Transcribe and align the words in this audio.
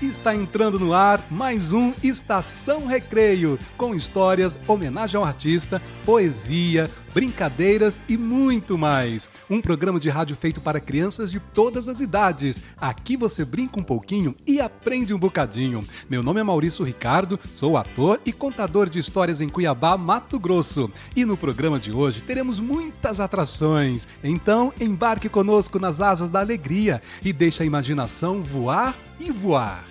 Está 0.00 0.34
entrando 0.34 0.78
no 0.78 0.92
ar 0.92 1.20
mais 1.30 1.72
um 1.72 1.92
Estação 2.02 2.86
Recreio, 2.86 3.58
com 3.76 3.94
histórias, 3.94 4.58
homenagem 4.66 5.16
ao 5.16 5.24
artista, 5.24 5.80
poesia, 6.04 6.90
brincadeiras 7.12 8.00
e 8.08 8.16
muito 8.16 8.78
mais. 8.78 9.28
Um 9.48 9.60
programa 9.60 10.00
de 10.00 10.08
rádio 10.08 10.36
feito 10.36 10.60
para 10.60 10.80
crianças 10.80 11.30
de 11.30 11.40
todas 11.40 11.88
as 11.88 12.00
idades. 12.00 12.62
Aqui 12.76 13.16
você 13.16 13.44
brinca 13.44 13.78
um 13.78 13.82
pouquinho 13.82 14.34
e 14.46 14.60
aprende 14.60 15.12
um 15.12 15.18
bocadinho. 15.18 15.84
Meu 16.08 16.22
nome 16.22 16.40
é 16.40 16.42
Maurício 16.42 16.84
Ricardo, 16.84 17.38
sou 17.54 17.76
ator 17.76 18.20
e 18.24 18.32
contador 18.32 18.88
de 18.88 18.98
histórias 18.98 19.40
em 19.40 19.48
Cuiabá, 19.48 19.96
Mato 19.96 20.38
Grosso. 20.38 20.90
E 21.14 21.24
no 21.24 21.36
programa 21.36 21.78
de 21.78 21.92
hoje 21.92 22.22
teremos 22.22 22.60
muitas 22.60 23.20
atrações. 23.20 24.06
Então, 24.22 24.72
embarque 24.80 25.28
conosco 25.28 25.78
nas 25.78 26.00
asas 26.00 26.30
da 26.30 26.40
alegria 26.40 27.02
e 27.24 27.32
deixe 27.32 27.62
a 27.62 27.66
imaginação 27.66 28.42
voar 28.42 28.96
e 29.18 29.30
voar. 29.30 29.84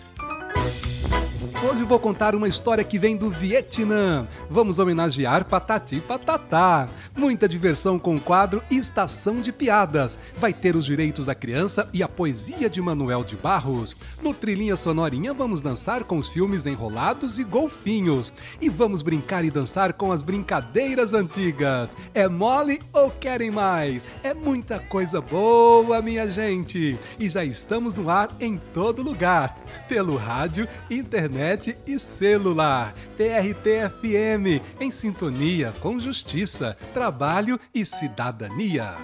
Hoje 1.61 1.83
vou 1.83 1.99
contar 1.99 2.35
uma 2.35 2.47
história 2.47 2.85
que 2.85 2.97
vem 2.97 3.17
do 3.17 3.29
Vietnã. 3.29 4.25
Vamos 4.49 4.79
homenagear 4.79 5.43
Patati 5.43 5.99
Patatá. 5.99 6.87
Muita 7.15 7.49
diversão 7.49 7.99
com 7.99 8.15
o 8.15 8.19
quadro 8.19 8.63
Estação 8.71 9.41
de 9.41 9.51
Piadas. 9.51 10.17
Vai 10.37 10.53
ter 10.53 10.77
os 10.77 10.85
direitos 10.85 11.25
da 11.25 11.35
criança 11.35 11.89
e 11.93 12.01
a 12.01 12.07
poesia 12.07 12.69
de 12.69 12.81
Manuel 12.81 13.25
de 13.25 13.35
Barros. 13.35 13.93
No 14.23 14.33
Trilhinha 14.33 14.77
Sonorinha 14.77 15.33
vamos 15.33 15.61
dançar 15.61 16.05
com 16.05 16.17
os 16.17 16.29
filmes 16.29 16.65
Enrolados 16.65 17.37
e 17.37 17.43
Golfinhos. 17.43 18.31
E 18.61 18.69
vamos 18.69 19.01
brincar 19.01 19.43
e 19.43 19.51
dançar 19.51 19.91
com 19.91 20.13
as 20.13 20.23
brincadeiras 20.23 21.13
antigas. 21.13 21.93
É 22.13 22.27
mole 22.29 22.79
ou 22.93 23.11
querem 23.11 23.51
mais? 23.51 24.05
É 24.23 24.33
muita 24.33 24.79
coisa 24.79 25.19
boa, 25.19 26.01
minha 26.01 26.29
gente. 26.31 26.97
E 27.19 27.29
já 27.29 27.43
estamos 27.43 27.95
no 27.95 28.09
ar 28.09 28.29
em 28.39 28.57
todo 28.73 29.03
lugar. 29.03 29.59
Pelo 29.89 30.15
rádio, 30.15 30.67
internet 30.89 31.77
e 31.85 31.99
celular. 31.99 32.93
TRT-FM, 33.17 34.61
em 34.79 34.91
sintonia 34.91 35.73
com 35.79 35.99
justiça, 35.99 36.77
trabalho 36.93 37.59
e 37.73 37.85
cidadania. 37.85 38.95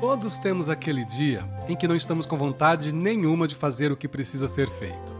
Todos 0.00 0.38
temos 0.38 0.68
aquele 0.68 1.04
dia 1.04 1.42
em 1.68 1.74
que 1.74 1.88
não 1.88 1.96
estamos 1.96 2.26
com 2.26 2.36
vontade 2.36 2.92
nenhuma 2.92 3.48
de 3.48 3.54
fazer 3.54 3.90
o 3.90 3.96
que 3.96 4.06
precisa 4.06 4.46
ser 4.46 4.68
feito. 4.68 5.16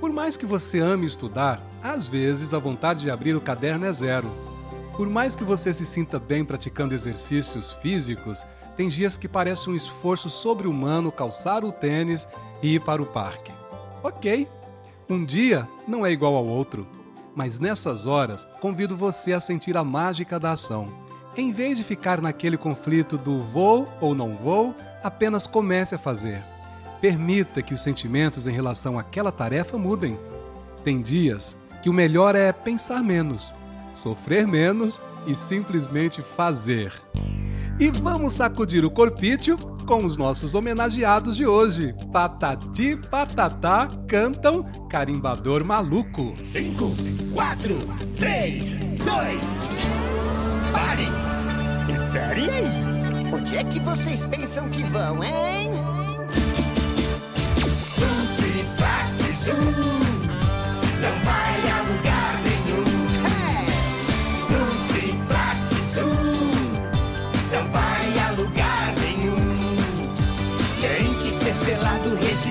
Por 0.00 0.12
mais 0.12 0.36
que 0.36 0.46
você 0.46 0.78
ame 0.78 1.06
estudar, 1.06 1.60
às 1.82 2.06
vezes 2.06 2.54
a 2.54 2.58
vontade 2.58 3.00
de 3.00 3.10
abrir 3.10 3.34
o 3.34 3.40
caderno 3.40 3.86
é 3.86 3.92
zero. 3.92 4.30
Por 4.96 5.08
mais 5.08 5.34
que 5.34 5.44
você 5.44 5.74
se 5.74 5.84
sinta 5.84 6.18
bem 6.18 6.44
praticando 6.44 6.94
exercícios 6.94 7.72
físicos, 7.72 8.46
tem 8.76 8.88
dias 8.88 9.16
que 9.16 9.26
parece 9.26 9.68
um 9.68 9.74
esforço 9.74 10.30
sobre-humano 10.30 11.10
calçar 11.10 11.64
o 11.64 11.72
tênis 11.72 12.28
e 12.62 12.74
ir 12.74 12.80
para 12.80 13.02
o 13.02 13.06
parque. 13.06 13.55
Ok, 14.06 14.46
um 15.10 15.24
dia 15.24 15.66
não 15.84 16.06
é 16.06 16.12
igual 16.12 16.36
ao 16.36 16.46
outro, 16.46 16.86
mas 17.34 17.58
nessas 17.58 18.06
horas 18.06 18.46
convido 18.60 18.96
você 18.96 19.32
a 19.32 19.40
sentir 19.40 19.76
a 19.76 19.82
mágica 19.82 20.38
da 20.38 20.52
ação. 20.52 20.86
Em 21.36 21.50
vez 21.50 21.76
de 21.76 21.82
ficar 21.82 22.20
naquele 22.22 22.56
conflito 22.56 23.18
do 23.18 23.40
vou 23.40 23.88
ou 24.00 24.14
não 24.14 24.32
vou, 24.32 24.72
apenas 25.02 25.48
comece 25.48 25.96
a 25.96 25.98
fazer. 25.98 26.40
Permita 27.00 27.60
que 27.62 27.74
os 27.74 27.80
sentimentos 27.80 28.46
em 28.46 28.52
relação 28.52 28.96
àquela 28.96 29.32
tarefa 29.32 29.76
mudem. 29.76 30.16
Tem 30.84 31.02
dias 31.02 31.56
que 31.82 31.90
o 31.90 31.92
melhor 31.92 32.36
é 32.36 32.52
pensar 32.52 33.02
menos, 33.02 33.52
sofrer 33.92 34.46
menos 34.46 35.00
e 35.26 35.34
simplesmente 35.34 36.22
fazer. 36.22 36.92
E 37.80 37.90
vamos 37.90 38.34
sacudir 38.34 38.84
o 38.84 38.90
corpício 38.90 39.58
com 39.86 40.04
os 40.04 40.16
nossos 40.16 40.54
homenageados 40.54 41.36
de 41.36 41.46
hoje. 41.46 41.94
Patati 42.12 42.96
Patatá 43.08 43.88
cantam 44.08 44.64
Carimbador 44.90 45.64
Maluco. 45.64 46.34
5, 46.42 46.94
4, 47.32 47.74
3, 48.18 48.78
2. 48.78 49.60
Parem! 50.72 51.94
Esperem 51.94 52.50
aí! 52.50 53.32
Onde 53.32 53.56
é 53.56 53.64
que 53.64 53.78
vocês 53.80 54.26
pensam 54.26 54.68
que 54.70 54.82
vão, 54.84 55.22
hein? 55.22 55.70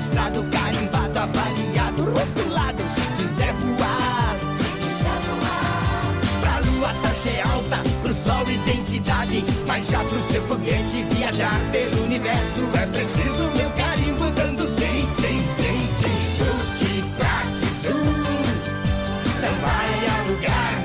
Registrado, 0.05 0.43
carimbado, 0.51 1.19
avaliado, 1.19 2.03
rotulado 2.03 2.83
Se 2.87 3.01
quiser 3.17 3.53
voar 3.53 4.37
Se 4.55 4.69
quiser 4.79 5.19
voar. 5.27 6.41
Pra 6.41 6.59
lua 6.59 6.93
taxa 7.01 7.29
alta, 7.51 7.77
pro 8.01 8.13
sol 8.13 8.49
identidade. 8.49 9.43
Mas 9.65 9.87
já 9.87 10.03
pro 10.03 10.21
seu 10.21 10.41
foguete 10.43 11.03
viajar 11.11 11.59
pelo 11.71 12.03
universo. 12.03 12.61
É 12.81 12.85
preciso 12.87 13.51
meu 13.55 13.69
carimbo 13.71 14.29
dando 14.31 14.67
sim, 14.67 15.07
sim, 15.15 15.39
sim, 15.57 15.89
sim 15.99 17.03
Pratti 17.17 17.65
Zoom 17.65 17.95
Não 19.41 19.55
vai 19.61 20.07
a 20.07 20.29
lugar 20.29 20.84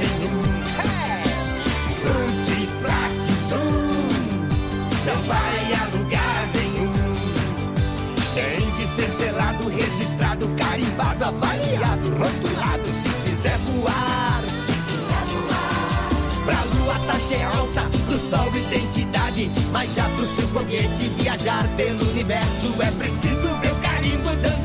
registrado, 10.21 10.49
carimbado, 10.57 11.25
avaliado, 11.25 12.09
rotulado 12.11 12.95
Se 12.95 13.09
quiser 13.25 13.57
voar. 13.59 14.43
Se 14.67 14.73
quiser 14.73 15.25
voar. 15.33 16.45
Pra 16.45 16.59
lua 16.77 16.95
taxa 17.07 17.35
é 17.35 17.45
alta, 17.45 17.83
pro 18.07 18.21
sol 18.21 18.49
identidade 18.55 19.51
Mas 19.73 19.95
já 19.95 20.09
pro 20.11 20.29
seu 20.29 20.47
foguete 20.49 21.09
viajar 21.17 21.67
pelo 21.77 22.09
universo. 22.11 22.75
É 22.81 22.91
preciso 22.93 23.49
meu 23.59 23.75
carimbo 23.77 24.29
dando 24.37 24.60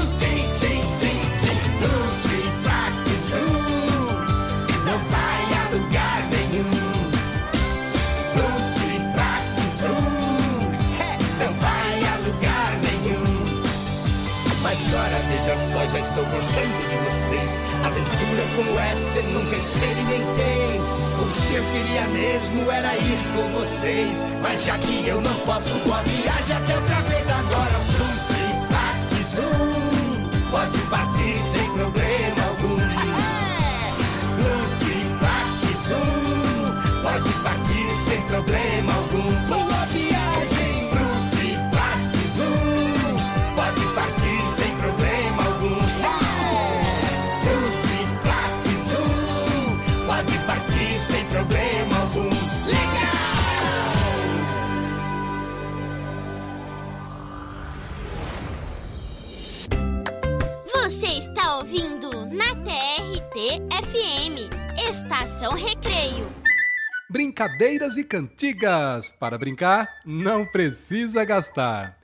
já 15.88 16.00
estou 16.00 16.26
gostando 16.26 16.88
de 16.88 16.96
vocês. 16.98 17.60
Aventura 17.84 18.44
como 18.56 18.80
essa 18.80 19.20
eu 19.20 19.24
nunca 19.32 19.56
experimentei. 19.56 20.82
O 21.20 21.48
que 21.48 21.56
eu 21.56 21.64
queria 21.72 22.08
mesmo 22.08 22.72
era 22.72 22.96
ir 22.96 23.20
com 23.34 23.60
vocês. 23.60 24.26
Mas 24.42 24.64
já 24.64 24.78
que 24.78 25.08
eu 25.08 25.22
não 25.22 25.34
posso, 25.42 25.74
boa 25.86 26.02
viagem 26.04 26.56
até 26.56 26.76
outra 26.76 27.02
vez 27.02 27.30
agora. 27.30 27.76
Tutti 27.98 28.36
parte 28.72 29.24
zoom, 29.24 30.50
pode 30.50 30.78
partir 30.90 31.38
sem 31.48 31.65
Brincadeiras 67.46 67.96
e 67.96 68.04
cantigas. 68.04 69.12
Para 69.20 69.38
brincar, 69.38 69.88
não 70.04 70.48
precisa 70.48 71.24
gastar. 71.24 71.96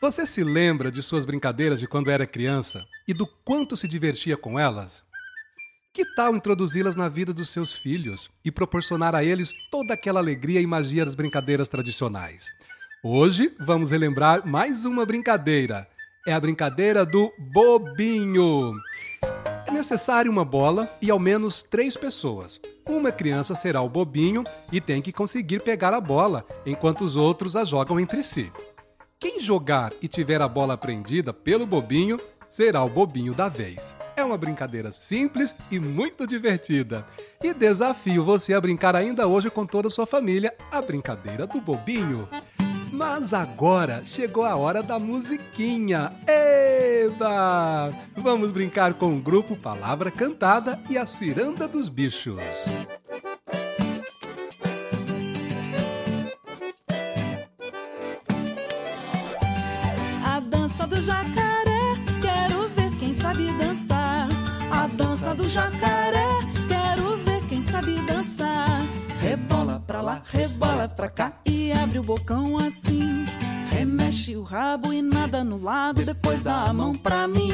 Você 0.00 0.24
se 0.24 0.44
lembra 0.44 0.88
de 0.88 1.02
suas 1.02 1.24
brincadeiras 1.24 1.80
de 1.80 1.88
quando 1.88 2.12
era 2.12 2.28
criança 2.28 2.86
e 3.08 3.12
do 3.12 3.26
quanto 3.26 3.76
se 3.76 3.88
divertia 3.88 4.36
com 4.36 4.56
elas? 4.56 5.02
Que 5.92 6.04
tal 6.14 6.36
introduzi-las 6.36 6.94
na 6.94 7.08
vida 7.08 7.32
dos 7.34 7.48
seus 7.48 7.74
filhos 7.74 8.30
e 8.44 8.52
proporcionar 8.52 9.16
a 9.16 9.24
eles 9.24 9.52
toda 9.68 9.94
aquela 9.94 10.20
alegria 10.20 10.60
e 10.60 10.66
magia 10.66 11.04
das 11.04 11.16
brincadeiras 11.16 11.68
tradicionais? 11.68 12.46
Hoje 13.02 13.52
vamos 13.58 13.90
relembrar 13.90 14.46
mais 14.46 14.84
uma 14.84 15.04
brincadeira. 15.04 15.88
É 16.24 16.32
a 16.32 16.38
brincadeira 16.38 17.04
do 17.04 17.32
bobinho. 17.52 18.72
Necessário 19.74 20.30
uma 20.30 20.44
bola 20.44 20.88
e 21.02 21.10
ao 21.10 21.18
menos 21.18 21.64
três 21.64 21.96
pessoas. 21.96 22.60
Uma 22.88 23.10
criança 23.10 23.56
será 23.56 23.82
o 23.82 23.88
bobinho 23.88 24.44
e 24.70 24.80
tem 24.80 25.02
que 25.02 25.12
conseguir 25.12 25.60
pegar 25.62 25.92
a 25.92 26.00
bola, 26.00 26.46
enquanto 26.64 27.00
os 27.00 27.16
outros 27.16 27.56
a 27.56 27.64
jogam 27.64 27.98
entre 27.98 28.22
si. 28.22 28.52
Quem 29.18 29.40
jogar 29.40 29.92
e 30.00 30.06
tiver 30.06 30.40
a 30.40 30.46
bola 30.46 30.78
prendida 30.78 31.32
pelo 31.32 31.66
bobinho 31.66 32.20
será 32.46 32.84
o 32.84 32.88
bobinho 32.88 33.34
da 33.34 33.48
vez. 33.48 33.96
É 34.14 34.24
uma 34.24 34.38
brincadeira 34.38 34.92
simples 34.92 35.56
e 35.72 35.80
muito 35.80 36.24
divertida. 36.24 37.04
E 37.42 37.52
desafio 37.52 38.22
você 38.22 38.54
a 38.54 38.60
brincar 38.60 38.94
ainda 38.94 39.26
hoje 39.26 39.50
com 39.50 39.66
toda 39.66 39.88
a 39.88 39.90
sua 39.90 40.06
família 40.06 40.54
a 40.70 40.80
brincadeira 40.80 41.48
do 41.48 41.60
bobinho. 41.60 42.28
Mas 42.94 43.34
agora 43.34 44.02
chegou 44.06 44.44
a 44.44 44.54
hora 44.54 44.80
da 44.80 45.00
musiquinha. 45.00 46.12
Eba! 46.28 47.92
Vamos 48.16 48.52
brincar 48.52 48.94
com 48.94 49.16
o 49.16 49.20
grupo 49.20 49.56
Palavra 49.56 50.12
Cantada 50.12 50.78
e 50.88 50.96
a 50.96 51.04
Ciranda 51.04 51.66
dos 51.66 51.88
Bichos. 51.88 52.38
A 60.24 60.38
dança 60.38 60.86
do 60.86 61.00
jacaré, 61.02 61.96
quero 62.22 62.68
ver 62.68 62.96
quem 63.00 63.12
sabe 63.12 63.52
dançar. 63.58 64.28
A 64.70 64.86
dança 64.86 65.34
do 65.34 65.48
jacaré, 65.48 66.33
Rebola 70.04 70.22
rebola 70.30 70.88
pra 70.88 71.08
cá 71.08 71.32
e 71.46 71.72
abre 71.72 71.98
o 71.98 72.02
bocão 72.02 72.58
assim. 72.58 73.24
Remexe 73.70 74.36
o 74.36 74.42
rabo 74.42 74.92
e 74.92 75.00
nada 75.00 75.42
no 75.42 75.56
lago, 75.56 76.04
depois 76.04 76.42
dá 76.42 76.64
a 76.64 76.72
mão 76.74 76.94
pra 76.94 77.26
mim. 77.26 77.50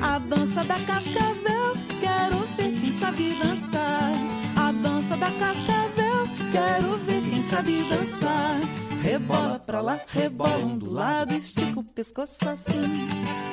A 0.00 0.18
dança 0.18 0.64
da 0.64 0.74
cascavel, 0.74 1.76
quero 2.00 2.38
ver 2.56 2.80
quem 2.80 2.92
sabe 2.92 3.34
dançar. 3.34 4.12
A 4.56 4.72
dança 4.72 5.16
da 5.18 5.30
cascavel, 5.32 6.26
quero 6.50 6.96
ver 6.96 7.22
quem 7.28 7.42
sabe 7.42 7.84
dançar. 7.84 8.60
Rebola 9.02 9.58
pra 9.58 9.82
lá, 9.82 10.00
rebola 10.06 10.64
um 10.64 10.78
do 10.78 10.90
lado, 10.90 11.34
estica 11.34 11.78
o 11.78 11.84
pescoço 11.84 12.48
assim. 12.48 13.04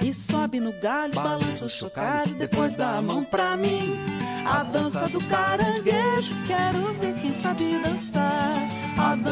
E 0.02 0.14
sobe 0.14 0.62
no 0.62 0.72
galho, 0.80 1.14
balança 1.14 1.66
o 1.66 1.70
chocalho, 1.70 2.34
depois 2.36 2.78
dá 2.78 2.94
a 2.94 3.02
mão 3.02 3.22
pra 3.22 3.58
mim. 3.58 3.98
A 4.46 4.64
dança 4.64 5.10
do 5.10 5.20
caranguejo, 5.26 6.34
quero 6.48 6.94
ver 7.00 7.14
quem 7.16 7.34
sabe 7.34 7.80
dançar. 7.80 8.19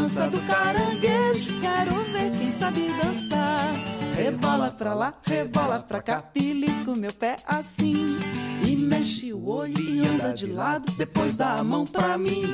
Dança 0.08 0.30
do 0.30 0.40
caranguejo, 0.44 1.60
quero 1.60 1.96
ver 2.14 2.32
quem 2.32 2.50
sabe 2.50 2.94
dançar. 2.94 3.74
Rebola 4.16 4.72
pra 4.72 4.94
lá, 4.94 5.14
rebola 5.22 5.80
pra 5.80 6.02
cá, 6.02 6.24
belisco 6.34 6.96
meu 6.96 7.12
pé 7.12 7.36
assim. 7.46 8.18
E 8.66 8.78
mexe 8.78 9.34
o 9.34 9.46
olho 9.50 9.78
e 9.78 10.08
anda 10.08 10.34
de 10.34 10.46
lado, 10.46 10.90
depois 10.94 11.36
dá 11.36 11.56
a 11.56 11.64
mão 11.64 11.86
pra 11.86 12.18
mim. 12.18 12.46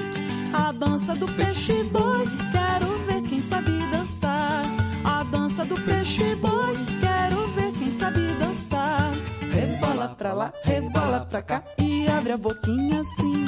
A 0.51 0.71
dança 0.71 1.13
do 1.13 1.27
peixe 1.27 1.83
boi, 1.83 2.25
quero 2.51 2.88
ver 3.05 3.21
quem 3.21 3.39
sabe 3.39 3.71
dançar. 3.91 4.63
A 5.03 5.23
dança 5.23 5.63
do 5.63 5.75
peixe 5.75 6.33
boi, 6.38 6.75
quero 7.01 7.47
ver 7.51 7.71
quem 7.73 7.91
sabe 7.91 8.19
dançar. 8.39 8.62
Rebola 10.03 10.15
pra 10.15 10.33
lá, 10.33 10.53
rebola 10.63 11.25
pra 11.29 11.41
cá 11.41 11.63
e 11.79 12.05
abre 12.09 12.33
a 12.33 12.38
boquinha 12.38 13.00
assim. 13.00 13.45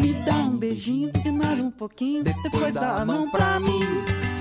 Me 0.00 0.12
dá 0.24 0.34
um 0.34 0.56
beijinho 0.56 1.12
e 1.24 1.30
nada 1.30 1.62
um 1.62 1.70
pouquinho, 1.70 2.24
depois 2.24 2.74
dá 2.74 2.96
a 2.96 3.04
mão 3.04 3.30
pra 3.30 3.60
mim. 3.60 3.80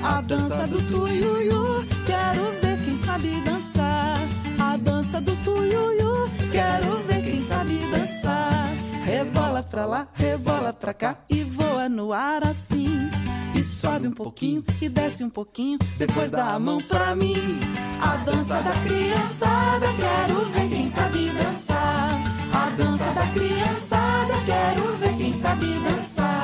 A 0.04 0.22
dança 0.22 0.66
do 0.66 0.82
tuiuiu, 0.88 1.86
quero 2.06 2.42
ver 2.62 2.84
quem 2.84 2.98
sabe 2.98 3.42
dançar. 3.42 4.18
A 4.60 4.78
dança 4.78 5.22
do 5.22 5.36
tuiuiu, 5.44 6.30
quero 6.52 6.98
ver 7.08 7.24
quem 7.24 7.42
sabe 7.42 7.78
dançar. 7.92 8.72
Rebola 9.04 9.64
pra 9.64 9.86
lá, 9.86 10.08
rebola 10.14 10.72
pra 10.74 10.94
cá 10.94 11.18
e 11.30 11.44
voa 11.44 11.90
no 11.90 12.14
ar 12.14 12.44
assim. 12.44 13.10
E 13.56 13.64
sobe 13.64 14.08
um 14.08 14.12
pouquinho 14.12 14.64
e 14.82 14.88
desce 14.88 15.24
um 15.24 15.30
pouquinho, 15.30 15.78
depois 15.98 16.32
dá 16.32 16.54
a 16.54 16.60
mão 16.60 16.80
pra 16.80 17.16
mim. 17.16 17.60
A 18.02 18.18
dança 18.18 18.62
da 18.62 18.72
criançada, 18.84 19.86
quero 19.94 20.46
ver 20.52 20.70
quem 20.70 20.90
sabe 20.90 21.30
dançar. 21.30 22.10
A 22.54 22.70
dança 22.76 23.06
da 23.12 23.28
criançada, 23.28 24.34
quero 24.46 24.98
ver 24.98 25.18
quem 25.18 25.34
sabe 25.34 25.66
dançar. 25.80 26.44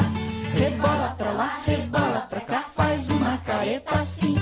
Rebola 0.54 1.16
pra 1.18 1.32
lá, 1.32 1.62
rebola 1.66 2.28
pra 2.30 2.42
cá, 2.42 2.66
faz 2.72 3.10
uma 3.10 3.38
careta 3.40 3.96
assim. 3.96 4.36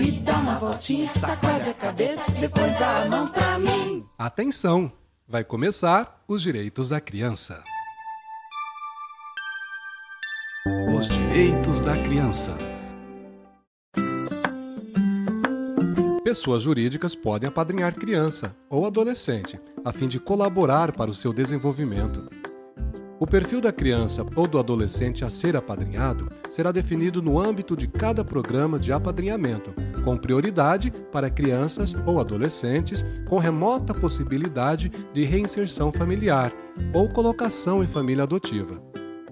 E 0.00 0.10
dá 0.20 0.36
uma 0.36 0.58
voltinha, 0.58 1.10
sacode 1.10 1.70
a 1.70 1.74
cabeça, 1.74 2.30
depois 2.32 2.76
dá 2.76 3.02
a 3.02 3.08
mão 3.08 3.26
pra 3.28 3.58
mim. 3.58 4.04
Atenção! 4.18 5.03
Vai 5.26 5.42
começar 5.42 6.22
os 6.28 6.42
direitos 6.42 6.90
da 6.90 7.00
criança. 7.00 7.64
Os 10.94 11.08
direitos 11.08 11.80
da 11.80 11.94
criança. 11.94 12.54
Pessoas 16.22 16.62
jurídicas 16.62 17.14
podem 17.14 17.48
apadrinhar 17.48 17.94
criança 17.94 18.54
ou 18.68 18.86
adolescente, 18.86 19.58
a 19.82 19.94
fim 19.94 20.08
de 20.08 20.20
colaborar 20.20 20.92
para 20.92 21.10
o 21.10 21.14
seu 21.14 21.32
desenvolvimento. 21.32 22.28
O 23.24 23.26
perfil 23.26 23.58
da 23.58 23.72
criança 23.72 24.22
ou 24.36 24.46
do 24.46 24.58
adolescente 24.58 25.24
a 25.24 25.30
ser 25.30 25.56
apadrinhado 25.56 26.28
será 26.50 26.70
definido 26.70 27.22
no 27.22 27.40
âmbito 27.40 27.74
de 27.74 27.88
cada 27.88 28.22
programa 28.22 28.78
de 28.78 28.92
apadrinhamento, 28.92 29.72
com 30.04 30.14
prioridade 30.14 30.92
para 31.10 31.30
crianças 31.30 31.94
ou 32.06 32.20
adolescentes 32.20 33.02
com 33.26 33.38
remota 33.38 33.94
possibilidade 33.94 34.92
de 35.14 35.24
reinserção 35.24 35.90
familiar 35.90 36.52
ou 36.92 37.08
colocação 37.08 37.82
em 37.82 37.86
família 37.86 38.24
adotiva. 38.24 38.78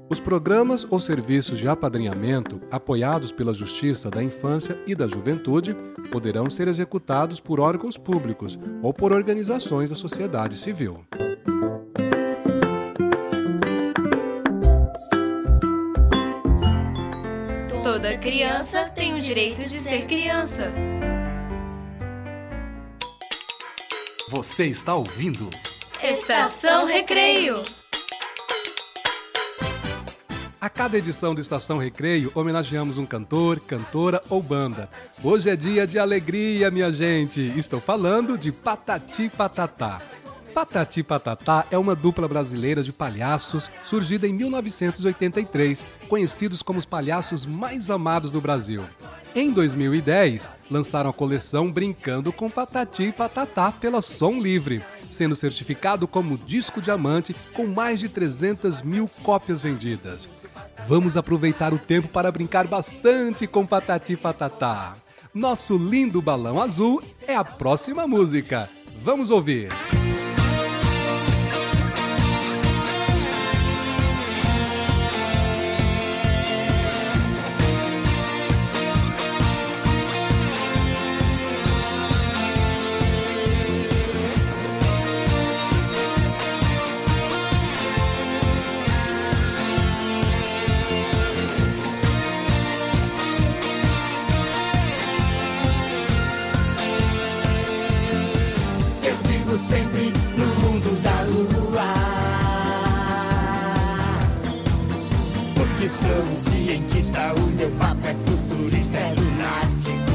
Os 0.09 0.19
programas 0.19 0.87
ou 0.88 0.99
serviços 0.99 1.59
de 1.59 1.69
apadrinhamento 1.69 2.62
apoiados 2.71 3.31
pela 3.31 3.53
Justiça 3.53 4.09
da 4.09 4.23
Infância 4.23 4.75
e 4.87 4.95
da 4.95 5.06
Juventude 5.06 5.77
poderão 6.11 6.49
ser 6.49 6.67
executados 6.67 7.41
por 7.41 7.61
órgãos 7.61 7.99
públicos 7.99 8.59
ou 8.83 8.95
por 8.95 9.12
organizações 9.12 9.91
da 9.91 9.97
sociedade 9.97 10.56
civil. 10.56 11.05
Toda 17.92 18.16
criança 18.16 18.88
tem 18.88 19.12
o 19.12 19.18
direito 19.18 19.68
de 19.68 19.76
ser 19.76 20.06
criança. 20.06 20.72
Você 24.30 24.64
está 24.64 24.94
ouvindo? 24.94 25.50
Estação 26.02 26.87
Recreio. 26.87 27.62
A 30.58 30.70
cada 30.70 30.96
edição 30.96 31.34
do 31.34 31.42
Estação 31.42 31.76
Recreio, 31.76 32.32
homenageamos 32.34 32.96
um 32.96 33.04
cantor, 33.04 33.61
cantora 33.61 34.22
ou 34.30 34.42
banda. 34.42 34.88
Hoje 35.22 35.50
é 35.50 35.54
dia 35.54 35.87
de 35.87 35.99
alegria, 35.99 36.70
minha 36.70 36.90
gente. 36.90 37.42
Estou 37.58 37.78
falando 37.78 38.38
de 38.38 38.50
Patati 38.50 39.28
Patatá. 39.28 40.00
Patati 40.52 41.02
Patatá 41.02 41.64
é 41.71 41.78
uma 41.78 41.97
dupla 41.97 42.28
brasileira 42.28 42.82
de 42.82 42.92
palhaços 42.92 43.71
surgida 43.82 44.28
em 44.28 44.35
1983, 44.35 45.82
conhecidos 46.09 46.62
como 46.62 46.78
os 46.78 46.85
palhaços 46.85 47.47
mais 47.47 47.88
amados 47.88 48.30
do 48.30 48.40
Brasil. 48.40 48.82
Em 49.35 49.50
2010, 49.50 50.50
lançaram 50.71 51.09
a 51.09 51.12
coleção 51.12 51.73
Brincando 51.73 52.30
com 52.30 52.50
Patati 52.50 53.04
e 53.04 53.12
Patatá 53.12 53.73
pela 53.73 54.02
Som 54.02 54.42
Livre, 54.42 54.85
sendo 55.09 55.35
certificado 55.35 56.06
como 56.06 56.37
disco 56.37 56.82
diamante 56.82 57.35
com 57.54 57.66
mais 57.66 57.99
de 57.99 58.11
300 58.11 58.82
mil 58.82 59.09
cópias 59.23 59.62
vendidas. 59.62 60.28
Vamos 60.87 61.16
aproveitar 61.16 61.73
o 61.73 61.78
tempo 61.78 62.09
para 62.09 62.30
brincar 62.30 62.66
bastante 62.66 63.47
com 63.47 63.66
Patati 63.66 64.12
e 64.12 64.16
Patatá. 64.18 64.97
Nosso 65.32 65.78
lindo 65.78 66.21
balão 66.21 66.61
azul 66.61 67.02
é 67.26 67.35
a 67.35 67.42
próxima 67.42 68.06
música. 68.06 68.68
Vamos 69.02 69.30
ouvir. 69.30 69.71
Eu 69.94 70.01
sou 106.12 106.23
um 106.23 106.38
cientista, 106.38 107.33
o 107.38 107.40
meu 107.57 107.71
papo 107.71 108.07
é 108.07 108.14
futurista, 108.14 108.99
é 108.99 109.14
lunático. 109.19 110.12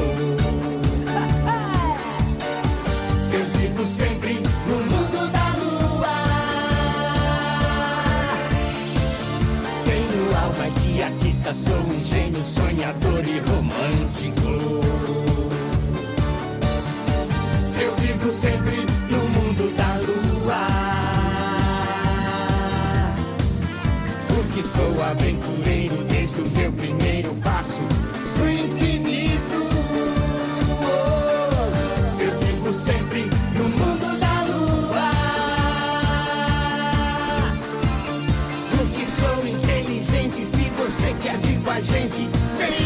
Eu 3.34 3.44
vivo 3.58 3.84
sempre 3.86 4.34
no 4.66 4.76
mundo 4.76 5.28
da 5.32 5.48
lua. 5.58 6.16
Tenho 9.84 10.36
alma 10.36 10.70
de 10.80 11.02
artista, 11.02 11.52
sou 11.52 11.76
um 11.76 11.98
gênio 12.00 12.44
sonhador 12.44 13.24
e 13.26 13.40
romântico. 13.50 14.50
Eu 17.80 17.96
vivo 17.96 18.32
sempre 18.32 18.86
no 19.10 19.18
mundo 19.30 19.74
da 19.76 19.96
lua. 20.06 20.66
Porque 24.28 24.62
sou 24.62 25.02
aventureiro 25.02 25.57
o 26.40 26.48
meu 26.50 26.72
primeiro 26.72 27.34
passo 27.42 27.80
pro 28.34 28.48
infinito. 28.50 29.68
Eu 32.20 32.38
vivo 32.40 32.72
sempre 32.72 33.28
no 33.56 33.68
mundo 33.68 34.18
da 34.18 34.42
lua. 34.44 35.10
Porque 38.76 39.04
sou 39.06 39.46
inteligente. 39.46 40.46
Se 40.46 40.70
você 40.76 41.14
quer 41.22 41.38
vir 41.38 41.60
com 41.60 41.70
a 41.70 41.80
gente, 41.80 42.28
venha 42.58 42.77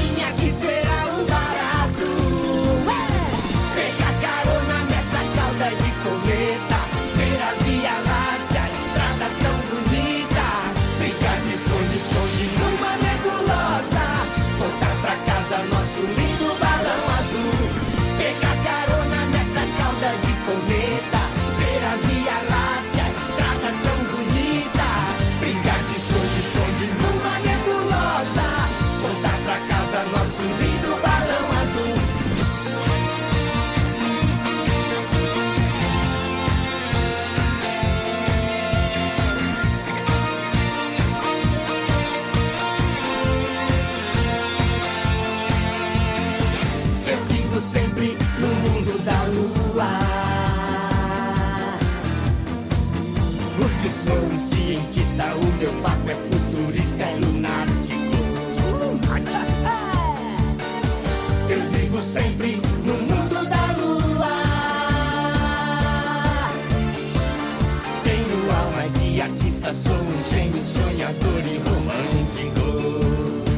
sonhador 71.13 71.45
e 71.47 71.59
romântico. 71.59 72.61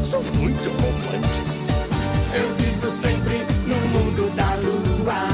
Sou 0.04 0.22
muito 0.38 0.68
romântico. 0.70 1.54
Eu 2.34 2.54
vivo 2.56 2.90
sempre 2.90 3.46
no 3.66 3.76
mundo 3.88 4.34
da 4.34 4.54
lua. 4.56 5.28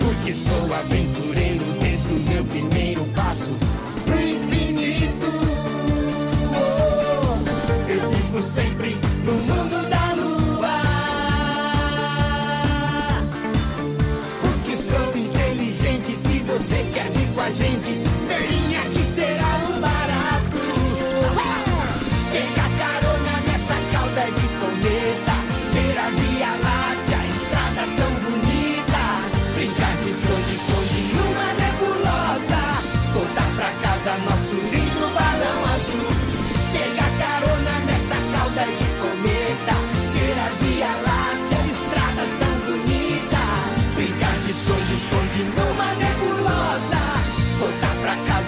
Porque 0.00 0.34
sou 0.34 0.74
aventureiro 0.74 1.64
desde 1.80 2.12
o 2.12 2.18
meu 2.30 2.44
primeiro 2.44 3.04
passo 3.14 3.52
pro 4.04 4.20
infinito. 4.20 5.26
Eu 7.88 8.10
vivo 8.10 8.42
sempre 8.42 8.96
no 9.24 9.32
mundo 9.32 9.88
da 9.88 10.14
lua. 10.14 10.82
Porque 14.42 14.76
sou 14.76 15.16
inteligente. 15.16 16.16
Se 16.16 16.38
você 16.40 16.86
quer 16.92 17.10
vir 17.10 17.28
com 17.34 17.40
a 17.40 17.50
gente, 17.50 18.00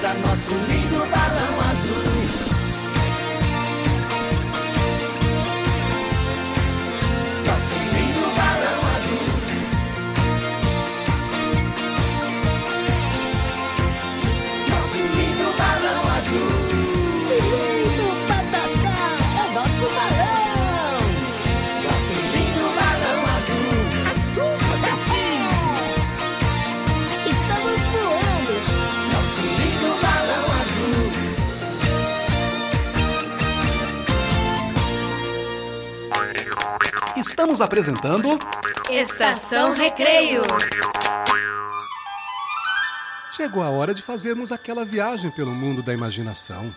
pra 0.07 0.15
casa, 0.23 0.86
Estamos 37.57 37.61
apresentando 37.61 38.39
Estação 38.91 39.73
Recreio. 39.73 40.43
Chegou 43.33 43.63
a 43.63 43.71
hora 43.71 43.95
de 43.95 44.03
fazermos 44.03 44.53
aquela 44.53 44.85
viagem 44.85 45.31
pelo 45.31 45.53
mundo 45.53 45.83
da 45.83 45.95
imaginação. 45.95 46.71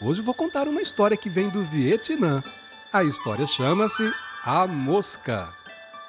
Hoje 0.00 0.20
vou 0.22 0.34
contar 0.34 0.66
uma 0.66 0.82
história 0.82 1.16
que 1.16 1.30
vem 1.30 1.48
do 1.48 1.62
Vietnã. 1.62 2.42
A 2.92 3.04
história 3.04 3.46
chama-se 3.46 4.12
A 4.44 4.66
Mosca. 4.66 5.48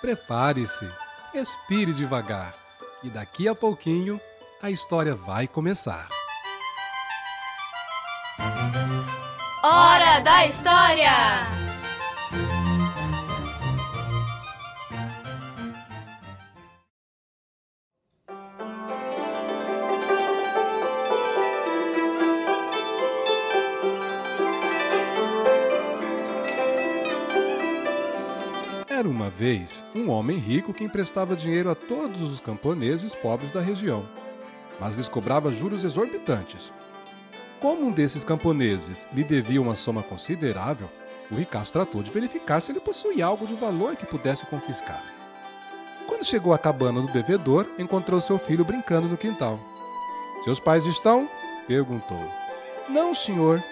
Prepare-se, 0.01 0.89
respire 1.31 1.93
devagar 1.93 2.55
e 3.03 3.09
daqui 3.11 3.47
a 3.47 3.53
pouquinho 3.53 4.19
a 4.63 4.71
história 4.71 5.13
vai 5.13 5.47
começar. 5.47 6.09
Hora 9.61 10.19
da 10.21 10.47
História! 10.47 11.66
Vez 29.37 29.83
um 29.95 30.09
homem 30.09 30.37
rico 30.37 30.73
que 30.73 30.83
emprestava 30.83 31.35
dinheiro 31.35 31.69
a 31.69 31.75
todos 31.75 32.23
os 32.23 32.41
camponeses 32.41 33.13
pobres 33.13 33.51
da 33.51 33.61
região, 33.61 34.03
mas 34.79 34.95
lhes 34.95 35.07
cobrava 35.07 35.53
juros 35.53 35.83
exorbitantes. 35.83 36.71
Como 37.59 37.85
um 37.85 37.91
desses 37.91 38.23
camponeses 38.23 39.07
lhe 39.13 39.23
devia 39.23 39.61
uma 39.61 39.75
soma 39.75 40.01
considerável, 40.01 40.89
o 41.29 41.35
ricaço 41.35 41.71
tratou 41.71 42.01
de 42.01 42.11
verificar 42.11 42.61
se 42.61 42.71
ele 42.71 42.79
possuía 42.79 43.27
algo 43.27 43.45
de 43.45 43.53
valor 43.53 43.95
que 43.95 44.07
pudesse 44.07 44.43
confiscar. 44.47 45.03
Quando 46.07 46.25
chegou 46.25 46.51
à 46.51 46.57
cabana 46.57 47.01
do 47.01 47.11
devedor, 47.11 47.67
encontrou 47.77 48.19
seu 48.19 48.39
filho 48.39 48.65
brincando 48.65 49.07
no 49.07 49.17
quintal. 49.17 49.59
Seus 50.45 50.59
pais 50.59 50.85
estão? 50.85 51.29
perguntou. 51.67 52.23
Não, 52.89 53.13
senhor. 53.13 53.63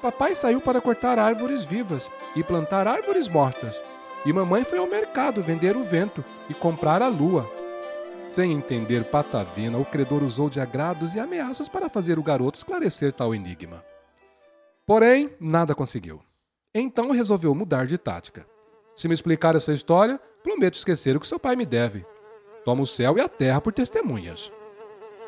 Papai 0.00 0.36
saiu 0.36 0.60
para 0.60 0.80
cortar 0.80 1.18
árvores 1.18 1.64
vivas 1.64 2.10
e 2.36 2.44
plantar 2.44 2.86
árvores 2.86 3.26
mortas. 3.26 3.80
E 4.24 4.32
mamãe 4.32 4.64
foi 4.64 4.78
ao 4.78 4.86
mercado 4.86 5.42
vender 5.42 5.76
o 5.76 5.84
vento 5.84 6.24
e 6.48 6.54
comprar 6.54 7.02
a 7.02 7.08
lua. 7.08 7.50
Sem 8.26 8.52
entender 8.52 9.04
patavina, 9.04 9.78
o 9.78 9.84
credor 9.84 10.22
usou 10.22 10.48
de 10.48 10.60
agrados 10.60 11.14
e 11.14 11.20
ameaças 11.20 11.68
para 11.68 11.88
fazer 11.88 12.18
o 12.18 12.22
garoto 12.22 12.58
esclarecer 12.58 13.12
tal 13.12 13.34
enigma. 13.34 13.84
Porém, 14.86 15.30
nada 15.40 15.74
conseguiu. 15.74 16.20
Então 16.74 17.10
resolveu 17.10 17.54
mudar 17.54 17.86
de 17.86 17.98
tática. 17.98 18.46
Se 18.94 19.08
me 19.08 19.14
explicar 19.14 19.56
essa 19.56 19.72
história, 19.72 20.20
prometo 20.42 20.74
esquecer 20.74 21.16
o 21.16 21.20
que 21.20 21.26
seu 21.26 21.38
pai 21.38 21.56
me 21.56 21.66
deve. 21.66 22.06
Toma 22.64 22.82
o 22.82 22.86
céu 22.86 23.18
e 23.18 23.20
a 23.20 23.28
terra 23.28 23.60
por 23.60 23.72
testemunhas. 23.72 24.52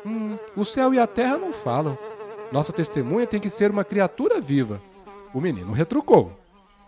Hum, 0.05 0.37
o 0.55 0.63
céu 0.63 0.93
e 0.93 0.99
a 0.99 1.05
terra 1.05 1.37
não 1.37 1.51
falam. 1.51 1.97
Nossa 2.51 2.71
testemunha 2.71 3.27
tem 3.27 3.39
que 3.39 3.49
ser 3.49 3.71
uma 3.71 3.83
criatura 3.83 4.39
viva. 4.39 4.81
O 5.33 5.41
menino 5.41 5.73
retrucou. 5.73 6.31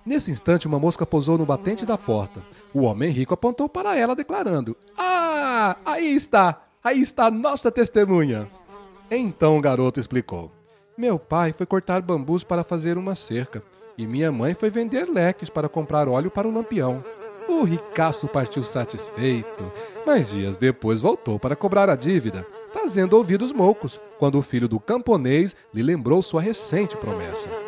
Nesse 0.07 0.31
instante, 0.31 0.65
uma 0.65 0.79
mosca 0.79 1.05
pousou 1.05 1.37
no 1.37 1.45
batente 1.45 1.85
da 1.85 1.97
porta. 1.97 2.41
O 2.73 2.83
homem 2.83 3.11
rico 3.11 3.33
apontou 3.33 3.67
para 3.67 3.97
ela, 3.97 4.15
declarando: 4.15 4.77
Ah, 4.97 5.75
aí 5.85 6.15
está! 6.15 6.61
Aí 6.81 7.01
está 7.01 7.29
nossa 7.29 7.69
testemunha! 7.69 8.47
Então 9.11 9.57
o 9.57 9.61
garoto 9.61 9.99
explicou: 9.99 10.49
Meu 10.97 11.19
pai 11.19 11.51
foi 11.51 11.65
cortar 11.65 12.01
bambus 12.01 12.41
para 12.41 12.63
fazer 12.63 12.97
uma 12.97 13.15
cerca, 13.15 13.61
e 13.97 14.07
minha 14.07 14.31
mãe 14.31 14.53
foi 14.53 14.69
vender 14.69 15.09
leques 15.09 15.49
para 15.49 15.67
comprar 15.67 16.07
óleo 16.07 16.31
para 16.31 16.47
o 16.47 16.53
lampião. 16.53 17.03
O 17.49 17.63
ricaço 17.63 18.29
partiu 18.29 18.63
satisfeito, 18.63 19.69
mas 20.05 20.29
dias 20.29 20.55
depois 20.55 21.01
voltou 21.01 21.37
para 21.37 21.53
cobrar 21.53 21.89
a 21.89 21.97
dívida, 21.97 22.47
fazendo 22.71 23.17
ouvidos 23.17 23.51
moucos, 23.51 23.99
quando 24.17 24.39
o 24.39 24.41
filho 24.41 24.69
do 24.69 24.79
camponês 24.79 25.53
lhe 25.73 25.83
lembrou 25.83 26.21
sua 26.21 26.41
recente 26.41 26.95
promessa. 26.95 27.66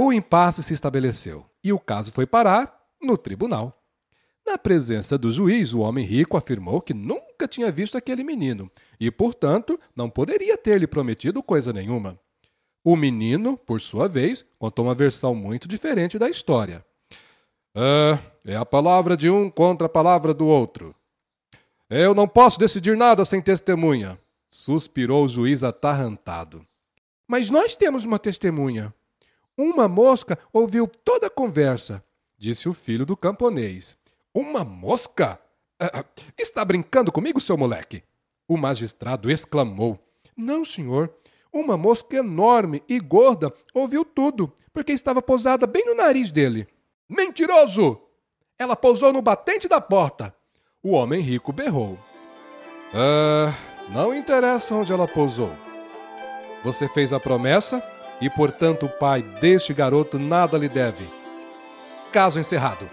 O 0.00 0.12
impasse 0.12 0.62
se 0.62 0.72
estabeleceu 0.72 1.44
e 1.62 1.72
o 1.72 1.78
caso 1.80 2.12
foi 2.12 2.24
parar 2.24 2.86
no 3.02 3.18
tribunal. 3.18 3.82
Na 4.46 4.56
presença 4.56 5.18
do 5.18 5.32
juiz, 5.32 5.74
o 5.74 5.80
homem 5.80 6.04
rico 6.04 6.36
afirmou 6.36 6.80
que 6.80 6.94
nunca 6.94 7.48
tinha 7.48 7.72
visto 7.72 7.98
aquele 7.98 8.22
menino 8.22 8.70
e, 9.00 9.10
portanto, 9.10 9.76
não 9.96 10.08
poderia 10.08 10.56
ter-lhe 10.56 10.86
prometido 10.86 11.42
coisa 11.42 11.72
nenhuma. 11.72 12.16
O 12.84 12.94
menino, 12.94 13.56
por 13.56 13.80
sua 13.80 14.06
vez, 14.06 14.46
contou 14.56 14.84
uma 14.84 14.94
versão 14.94 15.34
muito 15.34 15.66
diferente 15.66 16.16
da 16.16 16.30
história. 16.30 16.86
Ah, 17.74 18.20
é 18.44 18.54
a 18.54 18.64
palavra 18.64 19.16
de 19.16 19.28
um 19.28 19.50
contra 19.50 19.86
a 19.88 19.90
palavra 19.90 20.32
do 20.32 20.46
outro. 20.46 20.94
Eu 21.90 22.14
não 22.14 22.28
posso 22.28 22.56
decidir 22.56 22.96
nada 22.96 23.24
sem 23.24 23.42
testemunha, 23.42 24.16
suspirou 24.46 25.24
o 25.24 25.28
juiz 25.28 25.64
atarrantado. 25.64 26.64
Mas 27.26 27.50
nós 27.50 27.74
temos 27.74 28.04
uma 28.04 28.18
testemunha. 28.20 28.94
Uma 29.58 29.88
mosca 29.88 30.38
ouviu 30.52 30.86
toda 30.86 31.26
a 31.26 31.30
conversa, 31.30 32.04
disse 32.38 32.68
o 32.68 32.72
filho 32.72 33.04
do 33.04 33.16
camponês. 33.16 33.96
Uma 34.32 34.62
mosca? 34.62 35.40
Ah, 35.80 36.04
está 36.38 36.64
brincando 36.64 37.10
comigo, 37.10 37.40
seu 37.40 37.56
moleque? 37.56 38.04
O 38.46 38.56
magistrado 38.56 39.28
exclamou. 39.28 39.98
Não, 40.36 40.64
senhor. 40.64 41.12
Uma 41.52 41.76
mosca 41.76 42.18
enorme 42.18 42.84
e 42.88 43.00
gorda 43.00 43.52
ouviu 43.74 44.04
tudo, 44.04 44.52
porque 44.72 44.92
estava 44.92 45.20
pousada 45.20 45.66
bem 45.66 45.84
no 45.86 45.94
nariz 45.96 46.30
dele. 46.30 46.68
Mentiroso! 47.08 48.00
Ela 48.56 48.76
pousou 48.76 49.12
no 49.12 49.20
batente 49.20 49.66
da 49.66 49.80
porta. 49.80 50.32
O 50.80 50.92
homem 50.92 51.20
rico 51.20 51.52
berrou. 51.52 51.98
Ah, 52.94 53.52
não 53.88 54.14
interessa 54.14 54.76
onde 54.76 54.92
ela 54.92 55.08
pousou. 55.08 55.50
Você 56.62 56.88
fez 56.88 57.12
a 57.12 57.18
promessa 57.18 57.82
e, 58.20 58.28
portanto, 58.28 58.86
o 58.86 58.88
pai 58.88 59.22
deste 59.22 59.72
garoto 59.72 60.18
nada 60.18 60.58
lhe 60.58 60.68
deve. 60.68 61.08
Caso 62.12 62.38
encerrado. 62.38 62.88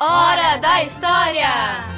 Hora 0.00 0.56
da 0.58 0.84
História! 0.84 1.95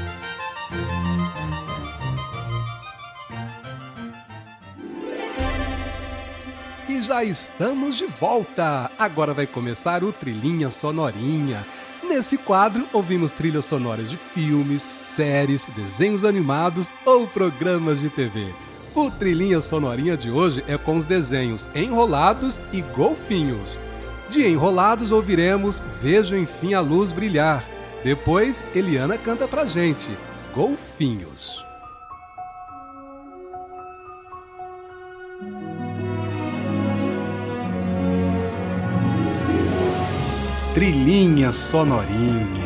Já 7.09 7.25
estamos 7.25 7.97
de 7.97 8.05
volta! 8.05 8.91
Agora 8.99 9.33
vai 9.33 9.47
começar 9.47 10.05
o 10.05 10.13
Trilhinha 10.13 10.69
Sonorinha. 10.69 11.67
Nesse 12.07 12.37
quadro, 12.37 12.87
ouvimos 12.93 13.33
trilhas 13.33 13.65
sonoras 13.65 14.11
de 14.11 14.19
filmes, 14.19 14.87
séries, 15.03 15.65
desenhos 15.75 16.23
animados 16.23 16.91
ou 17.07 17.27
programas 17.27 17.99
de 17.99 18.11
TV. 18.11 18.53
O 18.95 19.11
Trilhinha 19.11 19.63
Sonorinha 19.63 20.19
de 20.19 20.31
hoje 20.31 20.63
é 20.69 20.77
com 20.77 20.99
os 20.99 21.07
desenhos 21.07 21.67
Enrolados 21.75 22.61
e 22.75 22.83
Golfinhos. 22.83 23.79
De 24.29 24.47
Enrolados 24.47 25.11
ouviremos 25.11 25.83
Vejo 26.03 26.37
Enfim 26.37 26.75
a 26.75 26.81
Luz 26.81 27.11
Brilhar. 27.11 27.65
Depois, 28.05 28.63
Eliana 28.75 29.17
canta 29.17 29.49
pra 29.49 29.65
gente 29.65 30.11
Golfinhos. 30.55 31.68
Trilhinha 40.79 41.51
sonorinha. 41.51 42.58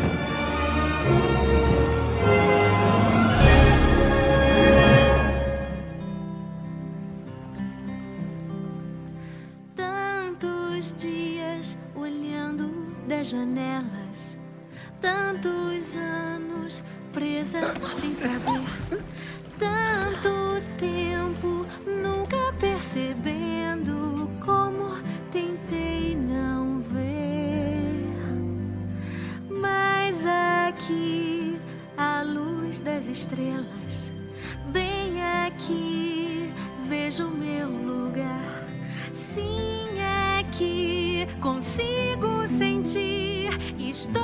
Estou 43.93 44.23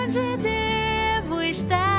onde 0.00 0.38
devo 0.38 1.42
estar. 1.42 1.93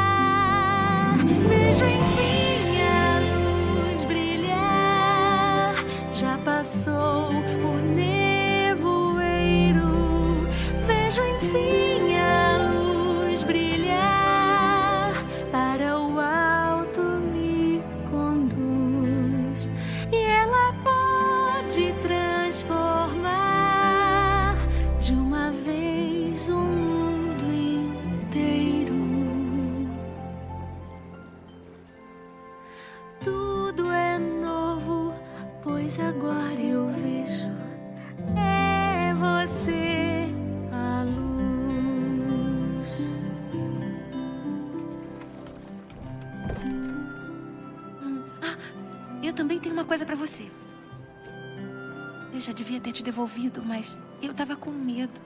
Te 52.96 53.04
devolvido, 53.04 53.62
mas 53.62 54.00
eu 54.22 54.34
tava 54.34 54.56
com 54.56 54.72
medo. 54.72 55.20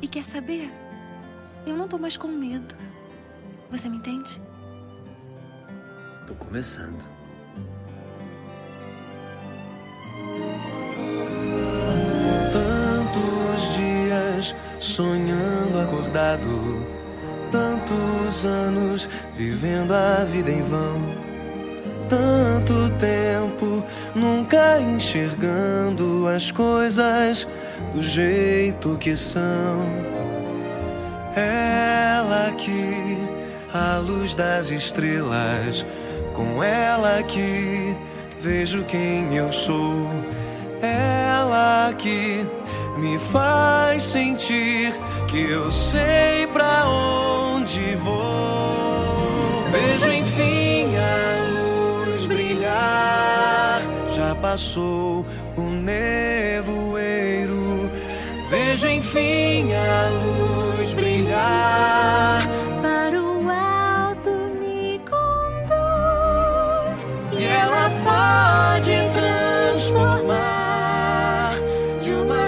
E 0.00 0.08
quer 0.08 0.24
saber? 0.24 0.72
Eu 1.66 1.76
não 1.76 1.86
tô 1.86 1.98
mais 1.98 2.16
com 2.16 2.28
medo. 2.28 2.74
Você 3.70 3.90
me 3.90 3.98
entende? 3.98 4.40
Tô 6.26 6.34
começando. 6.34 7.04
Tantos 12.50 13.74
dias 13.74 14.56
sonhando 14.78 15.80
acordado, 15.80 16.48
tantos 17.52 18.46
anos 18.46 19.10
vivendo 19.36 19.92
a 19.92 20.24
vida 20.24 20.50
em 20.50 20.62
vão, 20.62 21.02
tanto 22.08 22.88
tempo 22.98 23.33
nunca 24.14 24.80
enxergando 24.80 26.28
as 26.28 26.50
coisas 26.50 27.46
do 27.92 28.02
jeito 28.02 28.96
que 28.98 29.16
são. 29.16 29.82
Ela 31.34 32.52
que 32.52 33.18
a 33.72 33.98
luz 33.98 34.34
das 34.34 34.70
estrelas, 34.70 35.84
com 36.32 36.62
ela 36.62 37.22
que 37.22 37.96
vejo 38.38 38.84
quem 38.84 39.34
eu 39.34 39.52
sou. 39.52 40.08
Ela 40.80 41.92
que 41.98 42.44
me 42.98 43.18
faz 43.32 44.04
sentir 44.04 44.94
que 45.26 45.40
eu 45.40 45.72
sei 45.72 46.46
pra 46.52 46.86
onde 46.86 47.96
vou. 47.96 49.64
Vejo 49.72 50.12
enfim 50.12 50.63
Já 54.34 54.40
passou 54.40 55.24
o 55.56 55.62
nevoeiro. 55.62 57.54
Vejo 58.50 58.88
enfim 58.88 59.72
a 59.72 60.08
luz 60.08 60.92
brilhar. 60.94 62.42
Para 62.82 63.22
o 63.22 63.48
alto 63.48 64.30
me 64.60 65.00
conduz. 65.08 66.26
E 67.38 67.44
ela 67.44 67.90
pode 68.02 68.92
transformar 69.72 71.54
de 72.00 72.12
uma 72.12 72.43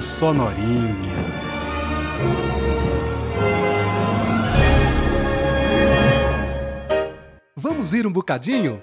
Sonorinha. 0.00 1.16
Vamos 7.56 7.92
ir 7.92 8.06
um 8.06 8.12
bocadinho? 8.12 8.82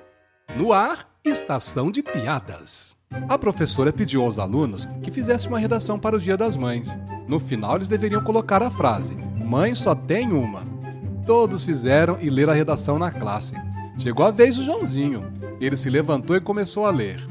No 0.58 0.74
ar, 0.74 1.08
Estação 1.24 1.92
de 1.92 2.04
Piadas. 2.04 2.98
A 3.30 3.38
professora 3.38 3.94
pediu 3.94 4.24
aos 4.24 4.38
alunos 4.38 4.88
que 5.02 5.12
fizessem 5.12 5.48
uma 5.48 5.60
redação 5.60 5.98
para 5.98 6.16
o 6.16 6.20
Dia 6.20 6.36
das 6.36 6.58
Mães. 6.58 6.96
No 7.28 7.40
final, 7.40 7.78
eles 7.78 7.88
deveriam 7.88 8.24
colocar 8.24 8.62
a 8.62 8.70
frase: 8.70 9.16
Mãe 9.16 9.74
só 9.74 9.96
tem 9.96 10.32
uma. 10.32 10.64
Todos 11.26 11.64
fizeram 11.64 12.18
e 12.20 12.30
leram 12.30 12.52
a 12.52 12.56
redação 12.56 13.00
na 13.00 13.12
classe. 13.12 13.56
Chegou 13.98 14.26
a 14.26 14.32
vez 14.32 14.58
do 14.58 14.64
Joãozinho. 14.64 15.32
Ele 15.62 15.78
se 15.78 15.90
levantou 15.90 16.36
e 16.36 16.42
começou 16.42 16.86
a 16.86 16.92
ler. 16.92 17.26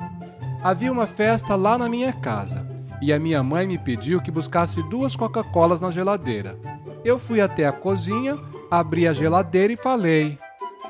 Havia 0.62 0.90
uma 0.90 1.07
festa 1.07 1.55
lá 1.55 1.77
na 1.77 1.88
minha 1.88 2.12
casa 2.12 2.73
e 3.04 3.12
a 3.12 3.18
minha 3.18 3.42
mãe 3.42 3.66
me 3.66 3.76
pediu 3.76 4.18
que 4.18 4.30
buscasse 4.30 4.82
duas 4.84 5.14
Coca-Colas 5.14 5.78
na 5.78 5.90
geladeira. 5.90 6.58
Eu 7.04 7.18
fui 7.18 7.38
até 7.38 7.66
a 7.66 7.72
cozinha, 7.72 8.38
abri 8.70 9.06
a 9.06 9.12
geladeira 9.12 9.74
e 9.74 9.76
falei: 9.76 10.38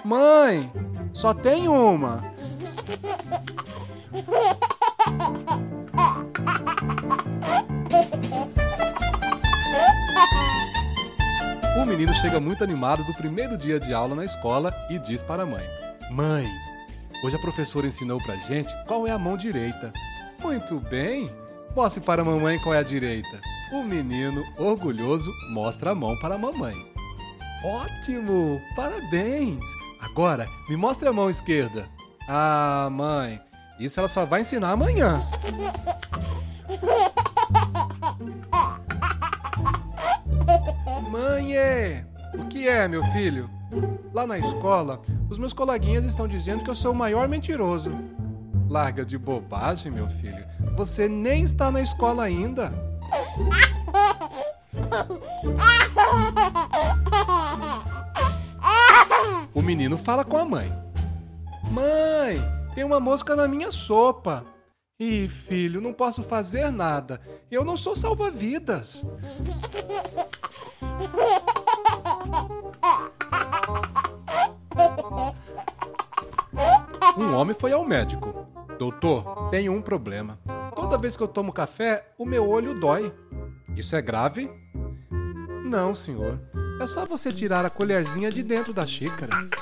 Mãe, 0.05 0.71
só 1.13 1.35
tem 1.35 1.67
uma. 1.67 2.23
O 11.77 11.85
menino 11.85 12.15
chega 12.15 12.39
muito 12.39 12.63
animado 12.63 13.03
do 13.03 13.15
primeiro 13.15 13.59
dia 13.59 13.81
de 13.81 13.93
aula 13.93 14.15
na 14.15 14.25
escola 14.25 14.73
e 14.89 15.01
diz 15.01 15.21
para 15.25 15.43
a 15.43 15.47
mãe: 15.47 15.65
Mãe, 16.13 16.49
hoje 17.25 17.35
a 17.35 17.41
professora 17.41 17.89
ensinou 17.89 18.23
pra 18.23 18.37
gente 18.37 18.73
qual 18.87 19.05
é 19.05 19.11
a 19.11 19.19
mão 19.19 19.37
direita. 19.37 19.93
Muito 20.41 20.79
bem, 20.79 21.29
mostre 21.75 22.01
para 22.01 22.23
a 22.23 22.25
mamãe 22.25 22.59
qual 22.61 22.75
é 22.75 22.79
a 22.79 22.83
direita. 22.83 23.41
O 23.73 23.83
menino, 23.83 24.45
orgulhoso, 24.57 25.33
mostra 25.51 25.91
a 25.91 25.95
mão 25.95 26.17
para 26.19 26.37
a 26.37 26.39
mamãe. 26.39 26.75
Ótimo! 27.65 28.61
Parabéns! 28.77 29.65
Agora, 30.01 30.47
me 30.69 30.77
mostre 30.77 31.09
a 31.09 31.13
mão 31.13 31.29
esquerda. 31.29 31.89
Ah, 32.29 32.89
mãe, 32.93 33.41
isso 33.79 33.99
ela 33.99 34.09
só 34.09 34.25
vai 34.25 34.43
ensinar 34.43 34.71
amanhã. 34.71 35.21
Mãe, 41.11 41.57
é, 41.57 42.07
o 42.35 42.45
que 42.47 42.69
é, 42.69 42.87
meu 42.87 43.05
filho? 43.07 43.51
Lá 44.13 44.27
na 44.27 44.39
escola, 44.39 45.01
os 45.29 45.39
meus 45.39 45.53
coleguinhas 45.53 46.05
estão 46.05 46.29
dizendo 46.29 46.63
que 46.63 46.71
eu 46.71 46.77
sou 46.77 46.93
o 46.93 46.95
maior 46.95 47.27
mentiroso. 47.29 47.97
Larga 48.69 49.05
de 49.05 49.19
bobagem, 49.19 49.93
meu 49.93 50.09
filho. 50.09 50.45
Você 50.77 51.09
nem 51.09 51.45
está 51.45 51.71
na 51.71 51.81
escola 51.81 52.25
ainda. 52.25 52.73
O 59.55 59.63
menino 59.63 59.97
fala 59.97 60.25
com 60.25 60.37
a 60.37 60.45
mãe. 60.45 60.73
Mãe, 61.71 62.43
tem 62.75 62.85
uma 62.85 63.01
mosca 63.01 63.37
na 63.37 63.47
minha 63.47 63.71
sopa. 63.71 64.45
Ih, 64.99 65.29
filho, 65.29 65.81
não 65.81 65.93
posso 65.93 66.23
fazer 66.23 66.71
nada. 66.71 67.21
Eu 67.51 67.65
não 67.65 67.77
sou 67.77 67.97
salva-vidas. 67.97 69.05
Um 77.17 77.35
homem 77.35 77.57
foi 77.59 77.73
ao 77.73 77.85
médico. 77.85 78.47
Doutor, 78.79 79.51
tenho 79.51 79.73
um 79.73 79.81
problema. 79.81 80.39
Toda 80.75 80.99
vez 80.99 81.17
que 81.17 81.23
eu 81.23 81.29
tomo 81.29 81.53
café, 81.53 82.13
o 82.19 82.27
meu 82.27 82.49
olho 82.49 82.79
dói. 82.79 83.13
Isso 83.77 83.95
é 83.97 84.03
grave? 84.03 84.51
Não, 85.65 85.95
senhor. 85.95 86.41
É 86.81 86.87
só 86.87 87.07
você 87.07 87.33
tirar 87.33 87.65
a 87.65 87.71
colherzinha 87.71 88.31
de 88.31 88.43
dentro 88.43 88.73
da 88.73 88.87
xícara. 88.87 89.31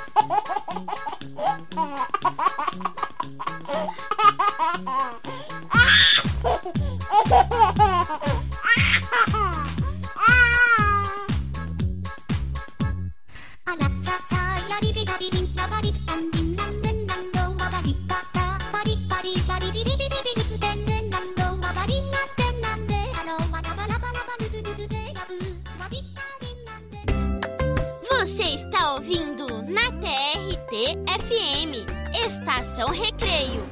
Estação 32.73 32.91
Recreio. 32.91 33.65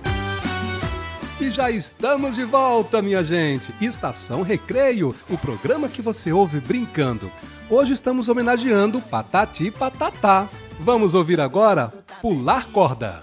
E 1.41 1.51
já 1.51 1.71
estamos 1.71 2.35
de 2.35 2.45
volta, 2.45 3.01
minha 3.01 3.25
gente. 3.25 3.75
Estação 3.81 4.43
Recreio, 4.43 5.17
o 5.31 5.39
programa 5.39 5.89
que 5.89 6.03
você 6.03 6.31
ouve 6.31 6.61
brincando. 6.61 7.33
Hoje 7.71 7.95
estamos 7.95 8.29
homenageando 8.29 9.01
Patati 9.01 9.71
Patatá. 9.71 10.51
Vamos 10.79 11.15
ouvir 11.15 11.41
agora 11.41 11.91
Pular 12.21 12.67
Corda. 12.67 13.23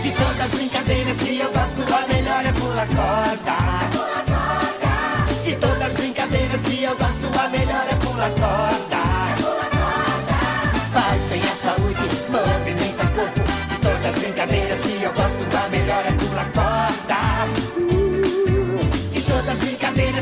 De 0.00 0.12
todas 0.12 0.40
as 0.40 0.54
brincadeiras 0.54 1.18
que 1.18 1.40
eu 1.40 1.52
gosto, 1.52 1.82
a 1.92 2.06
melhor 2.06 2.46
é 2.46 2.52
pular 2.52 2.86
corda. 2.86 3.91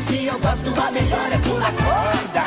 Que 0.05 0.25
eu 0.25 0.39
gosto, 0.39 0.69
a 0.81 0.91
melhor 0.91 1.31
é 1.31 1.37
pular 1.37 1.71
corda. 1.73 2.43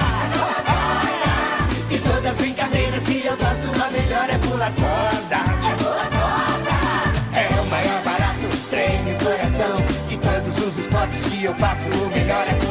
De 1.88 1.99
todas 1.99 2.27
as 2.27 2.37
brincadeiras 2.37 3.05
que 3.05 3.27
eu 3.27 3.37
gosto, 3.37 3.69
a 3.83 3.90
melhor 3.90 4.29
é 4.31 4.38
pular 4.38 4.73
corda. 4.73 5.37
É 5.69 5.75
pular 5.77 6.11
corda. 6.11 6.75
É 7.38 7.61
o 7.61 7.67
maior 7.67 8.03
barato, 8.03 8.49
treino 8.71 9.11
e 9.11 9.14
coração. 9.23 9.77
De 10.09 10.17
todos 10.17 10.67
os 10.67 10.79
esportes 10.79 11.25
que 11.25 11.45
eu 11.45 11.55
faço, 11.55 11.88
o 11.88 12.09
melhor 12.11 12.47
é 12.49 12.63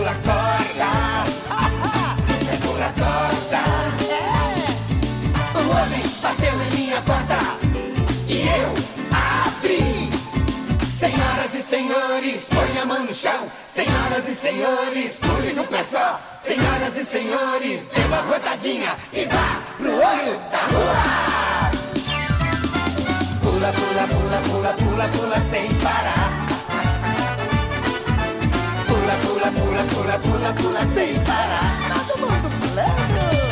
senhores, 12.23 12.49
põe 12.49 12.79
a 12.79 12.85
mão 12.85 13.03
no 13.03 13.13
chão. 13.13 13.51
Senhoras 13.67 14.29
e 14.29 14.35
senhores, 14.35 15.19
pule 15.19 15.53
no 15.53 15.63
pé 15.65 15.83
só. 15.83 16.19
Senhoras 16.41 16.97
e 16.97 17.05
senhores, 17.05 17.89
dê 17.89 18.01
uma 18.03 18.21
rodadinha 18.21 18.95
e 19.11 19.25
vá 19.25 19.61
pro 19.77 19.91
olho 19.91 20.39
da 20.51 20.57
rua. 20.71 21.71
Pula, 23.41 23.73
pula, 23.73 24.07
pula, 24.07 24.41
pula, 24.41 24.73
pula, 24.73 25.07
pula 25.09 25.41
sem 25.41 25.73
parar. 25.75 26.47
Pula, 28.87 29.15
pula, 29.21 29.51
pula, 29.51 29.83
pula, 29.83 30.19
pula, 30.19 30.53
pula 30.53 30.93
sem 30.93 31.19
parar. 31.21 32.07
Todo 32.07 32.19
mundo 32.19 32.49
pulando. 32.59 33.42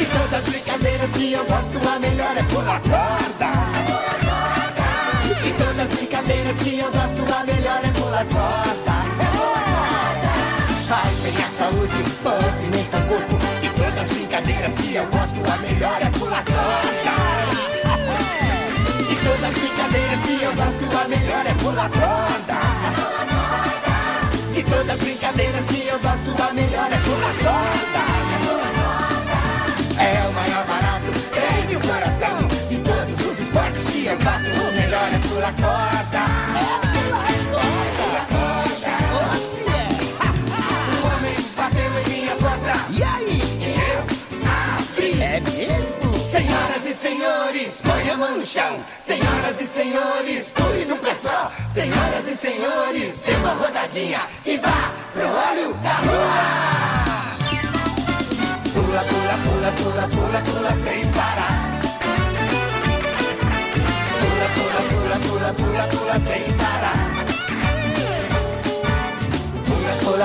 De 0.00 0.06
todas 0.06 0.32
as 0.32 0.46
brincadeiras 0.46 1.12
que 1.12 1.32
eu 1.34 1.44
gosto, 1.44 1.76
a 1.86 1.98
melhor 1.98 2.34
é 2.34 2.42
pular 2.44 2.80
corda. 2.80 3.50
De 5.42 5.52
todas 5.52 5.78
as 5.78 5.90
brincadeiras 5.90 6.58
que 6.58 6.78
eu 6.78 6.90
gosto, 6.90 7.22
a 7.30 7.44
melhor 7.44 7.80
é 7.84 7.90
pular 7.90 8.24
corda. 8.24 8.94
Faz 10.88 11.18
bem 11.18 11.36
à 11.36 11.48
saúde, 11.50 12.02
movimenta 12.24 12.96
o 12.96 13.08
corpo. 13.08 13.36
De 13.60 13.68
todas 13.68 14.00
as 14.00 14.08
brincadeiras 14.08 14.74
que 14.76 14.94
eu 14.94 15.04
gosto, 15.04 15.36
a 15.36 15.56
melhor 15.58 15.98
é 16.00 16.10
pular 16.18 16.44
corda. 16.46 17.16
De 19.06 19.16
todas 19.16 19.44
as 19.44 19.54
brincadeiras 19.58 20.22
que 20.22 20.42
eu 20.42 20.54
gosto, 20.56 20.96
a 20.96 21.08
melhor 21.08 21.46
é 21.46 21.54
pular 21.62 21.90
corda. 21.90 22.60
De 24.50 24.62
todas 24.64 24.90
as 24.90 25.00
brincadeiras 25.02 25.68
que 25.68 25.86
eu 25.86 25.98
gosto, 25.98 26.42
a 26.42 26.52
melhor 26.54 26.90
é 26.90 26.96
pular 26.96 27.34
corda. 27.34 27.99
Eu 34.10 34.18
faço, 34.18 34.50
o 34.50 34.72
melhor 34.72 35.08
é 35.12 35.18
pular 35.18 35.54
corda. 35.54 36.22
É 36.58 36.80
pular 36.98 37.30
corda. 37.52 38.00
Pular 38.00 38.26
corda. 38.26 39.38
Se 39.40 39.62
é. 39.62 39.86
O 40.96 41.06
homem 41.06 41.36
bateu 41.56 41.92
em 42.00 42.08
minha 42.08 42.34
porta. 42.36 42.72
E 42.90 43.02
aí? 43.02 43.40
E 43.60 43.68
eu 43.92 44.00
abri. 44.80 45.22
É 45.22 45.40
mesmo? 45.40 46.18
Senhoras 46.24 46.86
e 46.86 46.94
senhores, 46.94 47.80
põe 47.82 48.10
a 48.10 48.16
mão 48.16 48.38
no 48.38 48.46
chão. 48.46 48.80
Senhoras 49.00 49.60
e 49.60 49.66
senhores, 49.66 50.50
pule 50.52 50.84
no 50.86 50.98
só. 51.20 51.52
Senhoras 51.72 52.28
e 52.28 52.36
senhores, 52.36 53.20
dê 53.20 53.32
uma 53.34 53.52
rodadinha 53.54 54.22
e 54.44 54.56
vá 54.58 54.92
pro 55.12 55.26
olho 55.26 55.74
da 55.74 55.94
rua. 55.94 57.10
Pula, 58.72 59.04
pula, 59.04 59.38
pula, 59.44 59.72
pula, 59.72 60.08
pula, 60.08 60.40
pula 60.40 60.84
sem 60.84 61.06
parar. 61.12 61.59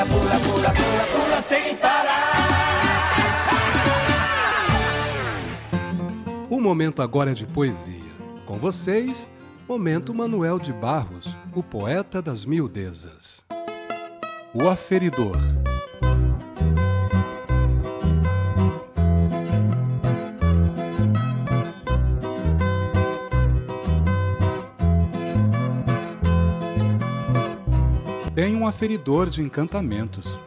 Pula, 0.07 0.39
pula, 0.39 0.73
pula, 0.73 1.07
pula, 1.07 1.41
sem 1.41 1.75
parar. 1.77 2.35
O 6.49 6.59
momento 6.59 7.01
agora 7.01 7.31
é 7.31 7.33
de 7.33 7.45
poesia. 7.45 7.95
Com 8.45 8.57
vocês, 8.57 9.27
Momento 9.67 10.13
Manuel 10.13 10.59
de 10.59 10.71
Barros, 10.71 11.35
o 11.55 11.63
poeta 11.63 12.21
das 12.21 12.45
mildezas. 12.45 13.43
O 14.53 14.69
aferidor. 14.69 15.35
Tenho 28.35 28.59
um 28.59 28.67
aferidor 28.67 29.29
de 29.29 29.41
encantamentos. 29.41 30.37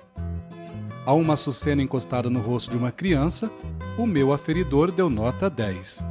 A 1.07 1.15
uma 1.15 1.33
açucena 1.33 1.83
encostada 1.83 2.29
no 2.29 2.39
rosto 2.39 2.71
de 2.71 2.77
uma 2.77 2.93
criança, 2.93 3.51
o 3.97 4.05
meu 4.05 4.31
aferidor 4.31 4.93
deu 4.93 5.09
nota 5.09 5.49
10. 5.49 6.05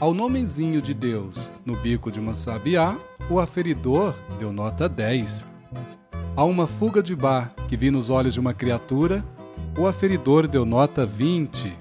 Ao 0.00 0.12
nomezinho 0.12 0.82
de 0.82 0.92
Deus 0.92 1.48
no 1.64 1.76
bico 1.76 2.10
de 2.10 2.18
uma 2.18 2.34
sabiá, 2.34 2.96
o 3.30 3.38
aferidor 3.38 4.16
deu 4.36 4.52
nota 4.52 4.88
10. 4.88 5.46
A 6.36 6.42
uma 6.42 6.66
fuga 6.66 7.00
de 7.00 7.14
bar 7.14 7.54
que 7.68 7.76
vi 7.76 7.92
nos 7.92 8.10
olhos 8.10 8.34
de 8.34 8.40
uma 8.40 8.52
criatura, 8.52 9.24
o 9.78 9.86
aferidor 9.86 10.48
deu 10.48 10.66
nota 10.66 11.06
20. 11.06 11.72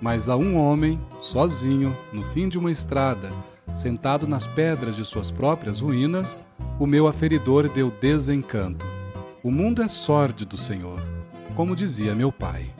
Mas 0.00 0.28
a 0.28 0.36
um 0.36 0.56
homem, 0.56 1.00
sozinho, 1.18 1.92
no 2.12 2.22
fim 2.22 2.48
de 2.48 2.58
uma 2.58 2.70
estrada, 2.70 3.32
sentado 3.74 4.26
nas 4.26 4.46
pedras 4.46 4.96
de 4.96 5.04
suas 5.04 5.30
próprias 5.30 5.80
ruínas, 5.80 6.36
o 6.78 6.86
meu 6.86 7.06
aferidor 7.06 7.68
deu 7.68 7.90
desencanto. 8.00 8.86
O 9.42 9.50
mundo 9.50 9.82
é 9.82 9.88
sórdido, 9.88 10.56
Senhor, 10.56 10.98
como 11.54 11.76
dizia 11.76 12.14
meu 12.14 12.32
pai. 12.32 12.70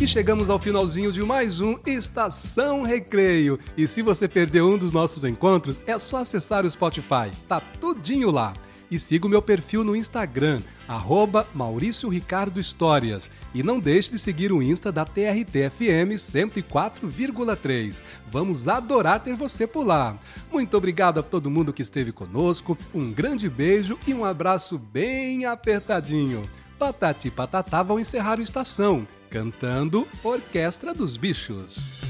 E 0.00 0.08
chegamos 0.08 0.48
ao 0.48 0.58
finalzinho 0.58 1.12
de 1.12 1.22
mais 1.22 1.60
um 1.60 1.78
Estação 1.84 2.82
Recreio. 2.82 3.58
E 3.76 3.86
se 3.86 4.00
você 4.00 4.26
perdeu 4.26 4.66
um 4.66 4.78
dos 4.78 4.92
nossos 4.92 5.24
encontros, 5.24 5.78
é 5.86 5.98
só 5.98 6.16
acessar 6.18 6.64
o 6.64 6.70
Spotify. 6.70 7.30
Tá 7.46 7.60
tudinho 7.78 8.30
lá. 8.30 8.54
E 8.90 8.98
siga 8.98 9.26
o 9.26 9.30
meu 9.30 9.42
perfil 9.42 9.84
no 9.84 9.94
Instagram, 9.94 10.62
arroba 10.90 11.46
Maurício 11.54 12.08
Ricardo 12.08 12.58
Histórias. 12.58 13.30
E 13.54 13.62
não 13.62 13.78
deixe 13.78 14.10
de 14.10 14.18
seguir 14.18 14.52
o 14.52 14.60
Insta 14.60 14.90
da 14.90 15.04
TRT-FM 15.04 16.16
104,3. 16.18 18.00
Vamos 18.30 18.66
adorar 18.66 19.20
ter 19.20 19.34
você 19.34 19.66
por 19.66 19.86
lá. 19.86 20.18
Muito 20.50 20.76
obrigado 20.76 21.20
a 21.20 21.22
todo 21.22 21.50
mundo 21.50 21.72
que 21.72 21.82
esteve 21.82 22.10
conosco, 22.10 22.76
um 22.92 23.12
grande 23.12 23.48
beijo 23.48 23.96
e 24.06 24.12
um 24.12 24.24
abraço 24.24 24.76
bem 24.78 25.46
apertadinho. 25.46 26.42
Patati 26.76 27.28
e 27.28 27.30
Patatá 27.30 27.82
vão 27.82 28.00
encerrar 28.00 28.38
o 28.38 28.42
Estação, 28.42 29.06
cantando 29.28 30.08
Orquestra 30.24 30.92
dos 30.92 31.16
Bichos. 31.16 32.09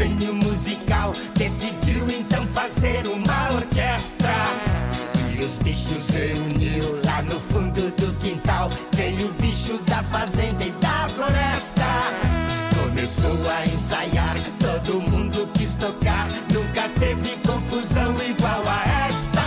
Gênio 0.00 0.34
musical. 0.34 1.12
Decidiu 1.34 2.08
então 2.08 2.46
fazer 2.46 3.06
uma 3.06 3.52
orquestra. 3.54 4.32
E 5.36 5.44
os 5.44 5.58
bichos 5.58 6.08
reuniu 6.08 6.98
lá 7.04 7.20
no 7.22 7.38
fundo 7.38 7.90
do 7.96 8.12
quintal. 8.18 8.70
Veio 8.94 9.28
o 9.28 9.32
bicho 9.42 9.78
da 9.84 10.02
fazenda 10.04 10.64
e 10.64 10.70
da 10.72 11.06
floresta. 11.14 11.84
Começou 12.82 13.50
a 13.50 13.66
ensaiar, 13.66 14.36
todo 14.58 15.02
mundo 15.02 15.46
quis 15.52 15.74
tocar. 15.74 16.28
Nunca 16.50 16.88
teve 16.98 17.36
confusão 17.46 18.14
igual 18.22 18.62
a 18.66 19.08
esta. 19.10 19.42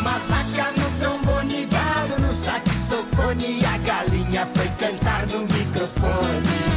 Uma 0.00 0.18
vaca 0.18 0.72
no 0.80 0.98
trombone, 0.98 1.66
galo 1.66 2.26
no 2.26 2.34
saxofone. 2.34 3.60
E 3.60 3.64
a 3.64 3.78
galinha 3.78 4.46
foi 4.46 4.68
cantar 4.80 5.28
no 5.28 5.42
microfone. 5.42 6.73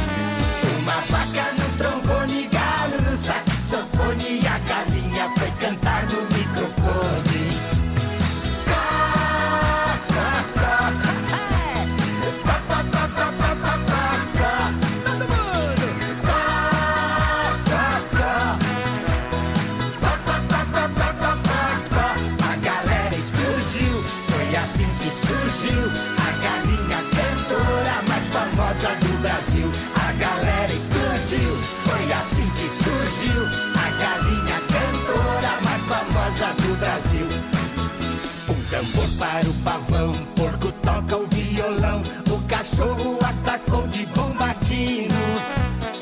Para 39.98 40.04
o 40.04 40.12
pavão, 40.12 40.14
porco 40.36 40.72
toca 40.82 41.16
o 41.16 41.26
violão, 41.26 42.02
o 42.30 42.40
cachorro 42.46 43.18
atacou 43.22 43.86
de 43.88 44.06
bombardino. 44.06 45.14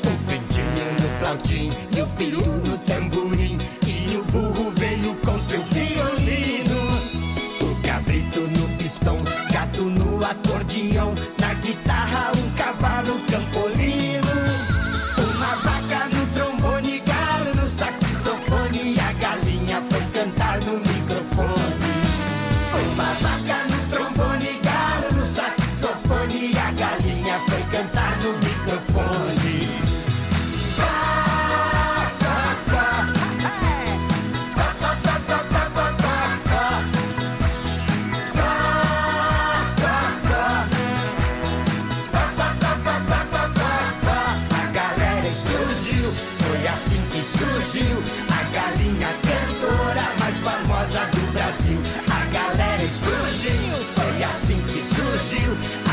O 0.05 0.29
pintinho 0.29 0.91
no 1.01 1.09
flautim 1.19 1.71
e 1.95 2.01
o 2.01 2.07
peru 2.09 2.45
no 2.45 2.77
tamborim 2.79 3.57
e 3.87 4.17
o 4.17 4.23
burro 4.25 4.71
veio 4.75 5.15
com 5.25 5.39
seu 5.39 5.63
violino. 5.63 6.77
O 7.61 7.81
cabrito 7.81 8.41
no 8.41 8.77
pistão, 8.77 9.17
gato 9.51 9.83
no 9.83 10.23
acordeão, 10.23 11.15
surgiu 55.15 55.86